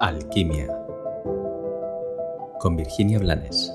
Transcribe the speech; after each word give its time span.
Alquimia 0.00 0.68
con 2.60 2.76
Virginia 2.76 3.18
Blanes. 3.18 3.72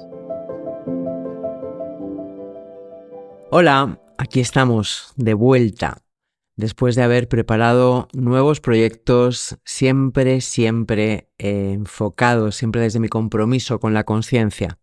Hola, 3.52 4.00
aquí 4.18 4.40
estamos 4.40 5.12
de 5.18 5.34
vuelta, 5.34 5.98
después 6.56 6.96
de 6.96 7.04
haber 7.04 7.28
preparado 7.28 8.08
nuevos 8.14 8.62
proyectos, 8.62 9.58
siempre, 9.66 10.40
siempre 10.40 11.30
enfocados, 11.38 12.56
siempre 12.56 12.82
desde 12.82 13.02
mi 13.02 13.10
compromiso 13.10 13.80
con 13.80 13.94
la 13.94 14.06
conciencia. 14.06 14.80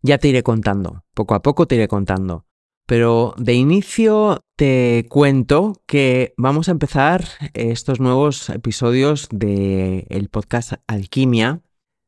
Ya 0.00 0.18
te 0.18 0.28
iré 0.28 0.42
contando, 0.42 1.04
poco 1.12 1.34
a 1.34 1.42
poco 1.42 1.66
te 1.66 1.74
iré 1.74 1.88
contando. 1.88 2.46
Pero 2.86 3.34
de 3.38 3.54
inicio 3.54 4.40
te 4.56 5.06
cuento 5.08 5.74
que 5.86 6.34
vamos 6.36 6.68
a 6.68 6.72
empezar 6.72 7.24
estos 7.54 7.98
nuevos 7.98 8.50
episodios 8.50 9.28
del 9.30 10.28
podcast 10.30 10.74
Alquimia 10.86 11.62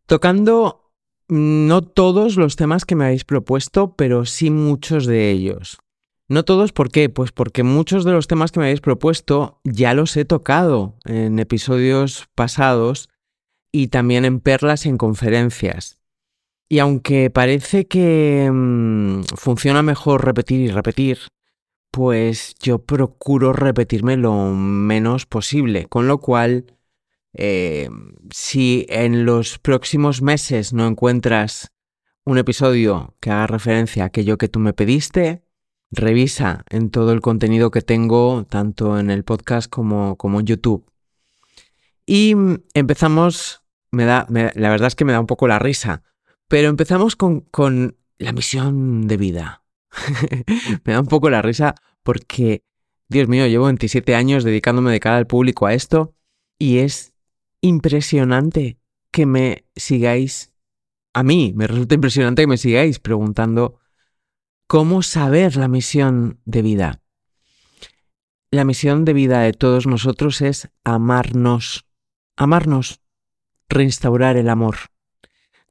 tocando 0.06 0.92
no 1.28 1.82
todos 1.82 2.36
los 2.36 2.56
temas 2.56 2.84
que 2.84 2.94
me 2.94 3.06
habéis 3.06 3.24
propuesto, 3.24 3.94
pero 3.96 4.24
sí 4.24 4.50
muchos 4.50 5.06
de 5.06 5.30
ellos. 5.30 5.78
No 6.28 6.44
todos, 6.44 6.72
¿por 6.72 6.90
qué? 6.90 7.08
Pues 7.08 7.32
porque 7.32 7.62
muchos 7.62 8.04
de 8.04 8.12
los 8.12 8.26
temas 8.26 8.50
que 8.50 8.60
me 8.60 8.66
habéis 8.66 8.80
propuesto 8.80 9.60
ya 9.64 9.94
los 9.94 10.16
he 10.16 10.24
tocado 10.24 10.96
en 11.04 11.38
episodios 11.38 12.28
pasados 12.34 13.08
y 13.72 13.88
también 13.88 14.24
en 14.24 14.40
perlas 14.40 14.86
y 14.86 14.88
en 14.88 14.98
conferencias. 14.98 15.95
Y 16.68 16.80
aunque 16.80 17.30
parece 17.30 17.86
que 17.86 18.50
mm, 18.52 19.22
funciona 19.36 19.82
mejor 19.82 20.24
repetir 20.24 20.60
y 20.60 20.70
repetir, 20.70 21.18
pues 21.92 22.54
yo 22.60 22.80
procuro 22.80 23.52
repetirme 23.52 24.16
lo 24.16 24.52
menos 24.52 25.26
posible. 25.26 25.86
Con 25.86 26.08
lo 26.08 26.18
cual, 26.18 26.74
eh, 27.34 27.88
si 28.30 28.86
en 28.88 29.24
los 29.24 29.58
próximos 29.58 30.22
meses 30.22 30.72
no 30.72 30.86
encuentras 30.86 31.70
un 32.24 32.38
episodio 32.38 33.14
que 33.20 33.30
haga 33.30 33.46
referencia 33.46 34.02
a 34.02 34.06
aquello 34.06 34.36
que 34.36 34.48
tú 34.48 34.58
me 34.58 34.72
pediste, 34.72 35.44
revisa 35.92 36.64
en 36.68 36.90
todo 36.90 37.12
el 37.12 37.20
contenido 37.20 37.70
que 37.70 37.82
tengo, 37.82 38.44
tanto 38.48 38.98
en 38.98 39.10
el 39.10 39.22
podcast 39.22 39.70
como, 39.70 40.16
como 40.16 40.40
en 40.40 40.46
YouTube. 40.46 40.90
Y 42.04 42.34
mm, 42.34 42.64
empezamos, 42.74 43.62
me 43.92 44.04
da, 44.04 44.26
la 44.28 44.70
verdad 44.70 44.88
es 44.88 44.96
que 44.96 45.04
me 45.04 45.12
da 45.12 45.20
un 45.20 45.26
poco 45.26 45.46
la 45.46 45.60
risa 45.60 46.02
pero 46.48 46.68
empezamos 46.68 47.16
con, 47.16 47.96
la 48.18 48.32
misión 48.32 49.06
de 49.08 49.16
vida. 49.16 49.62
Me 50.84 50.92
da 50.92 51.00
un 51.00 51.06
poco 51.06 51.28
la 51.28 51.42
risa 51.42 51.74
porque, 52.02 52.62
Dios 53.08 53.28
mío, 53.28 53.46
llevo 53.46 53.66
27 53.66 54.14
años 54.14 54.44
dedicándome 54.44 54.92
de 54.92 55.00
cara 55.00 55.18
al 55.18 55.26
público 55.26 55.66
a 55.66 55.74
esto 55.74 56.14
y 56.58 56.78
es 56.78 57.12
impresionante 57.60 58.78
que 59.10 59.26
me 59.26 59.66
sigáis, 59.74 60.54
a 61.12 61.22
mí 61.22 61.52
me 61.56 61.66
resulta 61.66 61.94
impresionante 61.94 62.42
que 62.42 62.46
me 62.46 62.58
sigáis 62.58 62.98
preguntando 62.98 63.78
cómo 64.66 65.02
saber 65.02 65.56
la 65.56 65.68
misión 65.68 66.40
de 66.44 66.62
vida. 66.62 67.02
La 68.50 68.64
misión 68.64 69.04
de 69.04 69.12
vida 69.12 69.40
de 69.40 69.52
todos 69.52 69.86
nosotros 69.86 70.40
es 70.40 70.70
amarnos, 70.84 71.86
amarnos, 72.36 73.00
reinstaurar 73.68 74.36
el 74.36 74.48
amor 74.48 74.76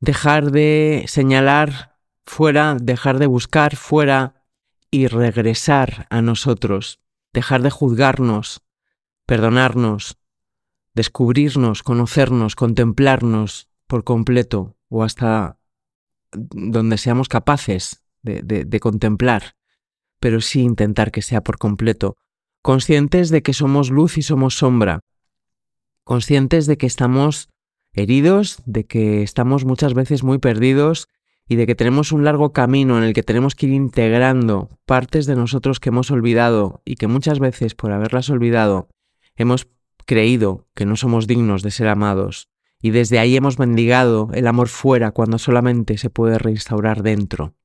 dejar 0.06 0.52
de 0.52 1.06
señalar 1.08 1.98
fuera, 2.28 2.78
dejar 2.80 3.18
de 3.18 3.26
buscar 3.26 3.76
fuera 3.76 4.46
y 4.92 5.08
regresar 5.08 6.06
a 6.12 6.22
nosotros, 6.22 7.00
dejar 7.34 7.64
de 7.64 7.72
juzgarnos, 7.72 8.62
perdonarnos, 9.26 10.20
descubrirnos, 10.94 11.82
conocernos, 11.82 12.56
contemplarnos 12.56 13.68
por 13.88 14.04
completo 14.04 14.78
o 14.90 15.04
hasta 15.04 15.58
donde 16.32 17.00
seamos 17.00 17.28
capaces 17.28 18.04
de, 18.22 18.44
de, 18.44 18.80
contemplar, 18.80 19.56
pero 20.20 20.40
sí 20.40 20.62
intentar 20.62 21.12
que 21.12 21.24
sea 21.24 21.42
por 21.42 21.58
completo, 21.58 22.16
conscientes 22.62 23.30
de 23.30 23.42
que 23.42 23.54
somos 23.54 23.90
luz 23.90 24.20
y 24.20 24.22
somos 24.22 24.56
sombra, 24.56 25.00
conscientes 26.04 26.68
de 26.68 26.78
que 26.78 26.86
estamos 26.86 27.50
heridos, 27.96 28.62
de 28.66 28.86
que 28.86 29.24
estamos 29.24 29.66
muchas 29.66 29.94
veces 29.94 30.24
muy 30.24 30.38
perdidos 30.38 31.08
y 31.48 31.56
de 31.56 31.68
que 31.68 31.76
tenemos 31.76 32.12
un 32.12 32.24
largo 32.24 32.54
camino 32.54 32.98
en 32.98 33.04
el 33.04 33.14
que 33.14 33.24
tenemos 33.24 33.56
que 33.56 33.68
ir 33.68 33.74
integrando 33.74 34.70
partes 34.86 35.26
de 35.26 35.36
nosotros 35.36 35.80
que 35.80 35.90
hemos 35.90 36.12
olvidado 36.12 36.82
y 36.86 36.96
que 36.96 37.08
muchas 37.08 37.40
veces 37.40 37.76
por 37.76 37.92
haberlas 37.92 38.30
olvidado 38.30 38.90
hemos 39.36 39.68
creído 40.06 40.68
que 40.74 40.86
no 40.86 40.96
somos 40.96 41.28
dignos 41.28 41.62
de 41.62 41.72
ser 41.72 41.88
amados 41.88 42.50
y 42.82 42.92
desde 42.92 43.20
ahí 43.20 43.36
hemos 43.36 43.60
mendigado 43.60 44.30
el 44.34 44.48
amor 44.48 44.68
fuera 44.68 45.12
cuando 45.12 45.40
solamente 45.40 45.98
se 45.98 46.10
puede 46.10 46.38
reinstaurar 46.38 47.04
dentro. 47.04 47.56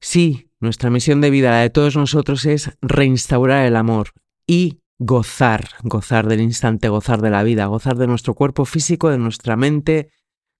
Sí, 0.00 0.50
nuestra 0.60 0.88
misión 0.88 1.20
de 1.20 1.30
vida, 1.30 1.50
la 1.50 1.60
de 1.60 1.70
todos 1.70 1.96
nosotros, 1.96 2.46
es 2.46 2.70
reinstaurar 2.80 3.66
el 3.66 3.76
amor 3.76 4.12
y 4.46 4.79
gozar, 5.00 5.70
gozar 5.82 6.28
del 6.28 6.42
instante, 6.42 6.90
gozar 6.90 7.22
de 7.22 7.30
la 7.30 7.42
vida, 7.42 7.64
gozar 7.66 7.96
de 7.96 8.06
nuestro 8.06 8.34
cuerpo 8.34 8.66
físico, 8.66 9.08
de 9.08 9.16
nuestra 9.16 9.56
mente, 9.56 10.12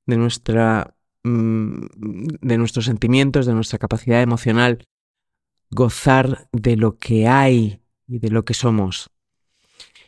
de 0.07 0.17
nuestra 0.17 0.97
mm, 1.23 1.85
de 2.41 2.59
nuestros 2.59 2.87
sentimientos, 2.87 3.45
de 3.45 3.53
nuestra 3.53 3.79
capacidad 3.79 4.23
emocional, 4.23 4.83
gozar 5.71 6.49
de 6.53 6.77
lo 6.77 6.99
que 6.99 7.29
hay 7.29 7.83
y 8.09 8.19
de 8.19 8.31
lo 8.31 8.47
que 8.47 8.55
somos. 8.55 9.11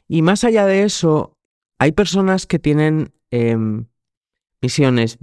Y 0.08 0.22
más 0.22 0.44
allá 0.44 0.64
de 0.64 0.84
eso, 0.84 1.36
hay 1.78 1.92
personas 1.92 2.46
que 2.46 2.58
tienen 2.58 3.12
em, 3.30 3.86
misiones. 4.62 5.18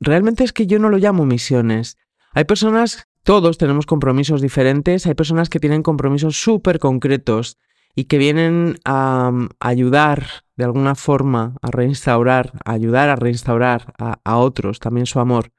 realmente 0.00 0.44
es 0.44 0.52
que 0.52 0.66
yo 0.66 0.78
no 0.78 0.90
lo 0.90 0.98
llamo 0.98 1.24
misiones. 1.24 1.96
Hay 2.32 2.44
personas, 2.44 3.08
todos 3.22 3.56
tenemos 3.56 3.86
compromisos 3.86 4.42
diferentes, 4.42 5.06
hay 5.06 5.14
personas 5.14 5.48
que 5.48 5.60
tienen 5.60 5.82
compromisos 5.82 6.36
súper 6.36 6.78
concretos 6.78 7.56
y 7.94 8.04
que 8.04 8.18
vienen 8.18 8.78
a, 8.84 9.30
mm, 9.32 9.48
ayudar 9.60 10.26
de 10.56 10.64
alguna 10.64 10.94
forma 10.94 11.56
a 11.62 11.70
reinstaurar, 11.70 12.52
a 12.64 12.72
ayudar 12.72 13.08
a 13.08 13.16
reinstaurar 13.16 13.94
a, 13.98 14.36
otros 14.36 14.78
también 14.78 15.06
su 15.06 15.20
amor. 15.20 15.52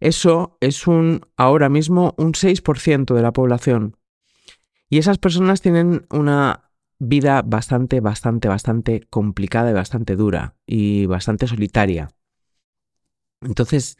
Eso 0.00 0.58
es 0.60 0.86
un 0.86 1.22
ahora 1.36 1.68
mismo 1.68 2.14
un 2.18 2.34
6% 2.34 3.14
de 3.14 3.22
la 3.22 3.32
población. 3.32 3.96
Y 4.88 4.98
esas 4.98 5.18
personas 5.18 5.62
tienen 5.62 6.06
una 6.10 6.70
vida 6.98 7.42
bastante, 7.42 8.00
bastante, 8.00 8.48
bastante 8.48 9.06
complicada 9.10 9.70
y 9.70 9.74
bastante 9.74 10.16
dura 10.16 10.54
y 10.66 11.06
bastante 11.06 11.46
solitaria. 11.46 12.10
Entonces, 13.40 13.96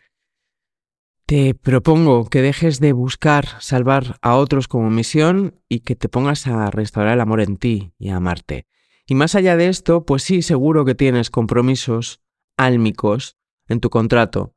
te 1.27 1.55
propongo 1.55 2.29
que 2.29 2.43
dejes 2.43 2.81
de 2.81 2.93
buscar 2.93 3.61
salvar 3.61 4.19
a 4.23 4.37
otros 4.37 4.69
como 4.69 4.91
misión 4.91 5.61
y 5.69 5.81
que 5.81 5.97
te 5.97 6.09
pongas 6.09 6.47
a 6.47 6.71
restaurar 6.71 7.15
el 7.15 7.21
amor 7.21 7.41
en 7.41 7.57
ti 7.57 7.93
y 7.99 8.11
a 8.11 8.17
amarte. 8.17 8.67
Y 9.07 9.15
más 9.15 9.35
allá 9.35 9.57
de 9.57 9.69
esto, 9.69 10.05
pues 10.05 10.23
sí, 10.23 10.43
seguro 10.43 10.85
que 10.85 10.95
tienes 10.95 11.31
compromisos 11.31 12.21
álmicos 12.57 13.37
en 13.69 13.81
tu 13.81 13.91
contrato. 13.91 14.55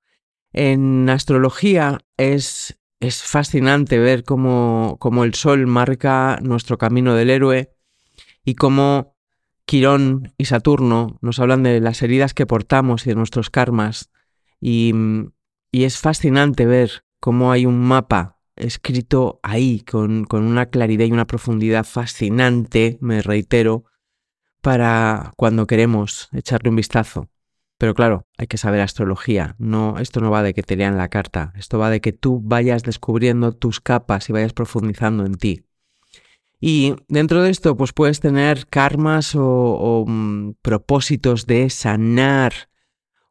En 0.53 1.09
astrología 1.09 1.99
es, 2.17 2.79
es 2.99 3.23
fascinante 3.23 3.97
ver 3.99 4.23
cómo, 4.23 4.97
cómo 4.99 5.23
el 5.23 5.33
sol 5.33 5.67
marca 5.67 6.39
nuestro 6.41 6.77
camino 6.77 7.15
del 7.15 7.29
héroe 7.29 7.75
y 8.43 8.55
cómo 8.55 9.15
Quirón 9.65 10.33
y 10.37 10.45
Saturno 10.45 11.17
nos 11.21 11.39
hablan 11.39 11.63
de 11.63 11.79
las 11.79 12.01
heridas 12.03 12.33
que 12.33 12.45
portamos 12.45 13.05
y 13.05 13.09
de 13.09 13.15
nuestros 13.15 13.49
karmas. 13.49 14.11
Y 14.61 14.93
y 15.75 15.83
es 15.83 15.97
fascinante 15.97 16.65
ver 16.65 17.03
cómo 17.19 17.51
hay 17.51 17.65
un 17.65 17.81
mapa 17.81 18.39
escrito 18.55 19.41
ahí 19.43 19.81
con, 19.81 20.25
una 20.31 20.67
claridad 20.67 21.03
y 21.03 21.11
una 21.11 21.27
profundidad 21.27 21.83
fascinante, 21.83 22.97
me 23.01 23.21
reitero, 23.21 23.83
para 24.61 25.33
cuando 25.35 25.67
queremos 25.67 26.29
echarle 26.31 26.69
un 26.69 26.77
vistazo. 26.77 27.27
Pero 27.77 27.93
claro, 27.93 28.25
hay 28.37 28.47
que 28.47 28.57
saber 28.57 28.79
astrología. 28.79 29.57
No, 29.59 29.99
esto 29.99 30.22
no 30.22 30.31
va 30.31 30.43
de 30.43 30.53
que 30.53 30.63
te 30.63 30.77
lean 30.77 30.95
la 30.95 31.09
carta. 31.09 31.51
Esto 31.57 31.78
va 31.78 31.89
de 31.89 31.99
que 31.99 32.13
tú 32.13 32.39
vayas 32.41 32.83
descubriendo 32.83 33.51
tus 33.51 33.81
capas 33.81 34.29
y 34.29 34.31
vayas 34.31 34.53
profundizando 34.53 35.25
en 35.25 35.35
ti. 35.35 35.66
Y 36.61 36.95
dentro 37.09 37.43
de 37.43 37.49
esto, 37.49 37.75
pues 37.75 37.91
puedes 37.91 38.21
tener 38.21 38.67
karmas 38.67 39.35
o, 39.35 40.05
mm, 40.07 40.53
propósitos 40.61 41.45
de 41.47 41.69
sanar 41.69 42.69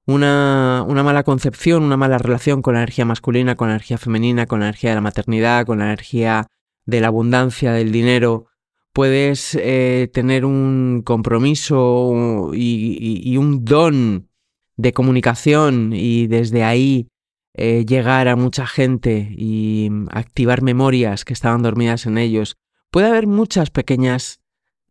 una, 0.06 0.85
mala 0.87 1.23
concepción, 1.23 1.83
una 1.83 1.97
mala 1.97 2.19
relación 2.19 2.62
con 2.62 2.75
la 2.75 2.81
energía 2.81 3.05
masculina, 3.05 3.56
con 3.56 3.69
la 3.69 3.75
energía 3.75 3.99
femenina, 3.99 4.47
con 4.47 4.61
la 4.61 4.67
energía 4.67 4.91
de 4.91 4.97
la 4.97 5.01
maternidad, 5.01 5.67
con 5.67 5.79
la 5.79 5.87
energía 5.87 6.47
de 6.85 7.01
la 7.01 7.09
abundancia, 7.09 7.73
del 7.73 7.93
dinero. 7.93 8.47
Puedes 8.93 9.56
eh, 9.61 10.11
tener 10.12 10.45
un 10.45 11.03
compromiso 11.05 12.51
y, 12.53 13.37
un 13.37 13.65
don 13.65 14.29
de 14.77 14.93
comunicación 14.93 15.93
y 15.93 16.27
desde 16.27 16.65
ahí 16.65 17.09
eh, 17.55 17.85
llegar 17.87 18.29
a 18.29 18.37
mucha 18.37 18.67
gente 18.67 19.29
y 19.37 19.91
activar 20.11 20.62
memorias 20.62 21.25
que 21.25 21.33
estaban 21.33 21.62
dormidas 21.62 22.07
en 22.07 22.19
ellos. 22.19 22.57
Puede 22.91 23.09
haber 23.09 23.27
muchas 23.27 23.71
pequeñas 23.71 24.41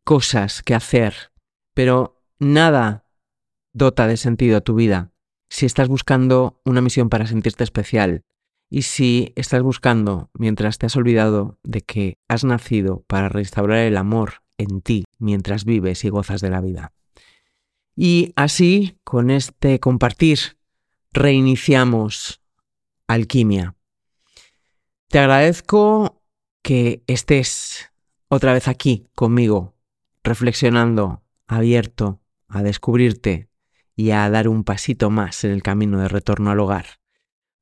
cosas 0.04 0.64
que 0.64 0.76
hacer, 0.76 1.32
pero 1.74 2.22
nada 2.40 3.03
dota 3.74 4.08
de 4.08 4.18
sentido 4.18 4.58
a 4.58 4.62
tu 4.62 4.76
vida, 4.76 5.12
si 5.50 5.66
estás 5.66 5.88
buscando 5.88 6.60
una 6.64 6.82
misión 6.82 7.10
para 7.10 7.28
sentirte 7.28 7.64
especial 7.64 8.24
y 8.70 8.84
si 8.84 9.34
estás 9.36 9.62
buscando, 9.62 10.30
mientras 10.34 10.78
te 10.78 10.86
has 10.86 10.96
olvidado 10.96 11.60
de 11.64 11.82
que 11.82 12.18
has 12.28 12.44
nacido 12.44 13.04
para 13.08 13.30
restaurar 13.30 13.80
el 13.80 13.98
amor 13.98 14.44
en 14.58 14.82
ti 14.82 15.04
mientras 15.20 15.66
vives 15.66 16.06
y 16.06 16.10
gozas 16.10 16.42
de 16.42 16.50
la 16.50 16.62
vida. 16.62 16.94
Y 17.96 18.34
así, 18.36 18.98
con 19.04 19.30
este 19.30 19.80
compartir, 19.80 20.58
reiniciamos 21.12 22.42
alquimia. 23.08 23.76
Te 25.10 25.20
agradezco 25.20 26.24
que 26.64 27.04
estés 27.06 27.92
otra 28.28 28.54
vez 28.54 28.68
aquí 28.68 29.08
conmigo, 29.14 29.76
reflexionando, 30.24 31.22
abierto 31.46 32.22
a 32.48 32.64
descubrirte 32.64 33.50
y 33.96 34.12
a 34.12 34.30
dar 34.30 34.48
un 34.48 34.64
pasito 34.64 35.10
más 35.10 35.44
en 35.44 35.52
el 35.52 35.64
camino 35.64 36.00
de 36.00 36.08
retorno 36.08 36.52
al 36.52 36.60
hogar. 36.60 36.86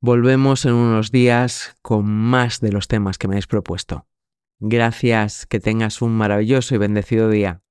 Volvemos 0.00 0.64
en 0.64 0.74
unos 0.74 1.12
días 1.12 1.76
con 1.82 2.06
más 2.06 2.60
de 2.60 2.72
los 2.72 2.88
temas 2.88 3.18
que 3.18 3.28
me 3.28 3.34
habéis 3.34 3.46
propuesto. 3.46 4.06
Gracias, 4.58 5.46
que 5.46 5.60
tengas 5.60 6.02
un 6.02 6.12
maravilloso 6.12 6.74
y 6.74 6.78
bendecido 6.78 7.28
día. 7.28 7.61